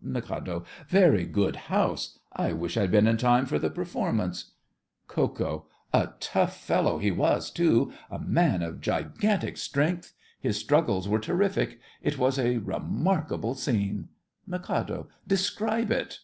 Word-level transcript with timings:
MIK. 0.00 0.62
Very 0.86 1.24
good 1.26 1.56
house. 1.56 2.20
I 2.32 2.52
wish 2.52 2.76
I'd 2.76 2.92
been 2.92 3.08
in 3.08 3.16
time 3.16 3.46
for 3.46 3.58
the 3.58 3.68
performance. 3.68 4.52
KO. 5.08 5.66
A 5.92 6.10
tough 6.20 6.56
fellow 6.60 6.98
he 6.98 7.10
was, 7.10 7.50
too—a 7.50 8.20
man 8.20 8.62
of 8.62 8.80
gigantic 8.80 9.56
strength. 9.56 10.12
His 10.38 10.56
struggles 10.56 11.08
were 11.08 11.18
terrific. 11.18 11.80
It 12.00 12.16
was 12.16 12.38
a 12.38 12.58
remarkable 12.58 13.56
scene. 13.56 14.10
MIK. 14.46 15.08
Describe 15.26 15.90
it. 15.90 16.20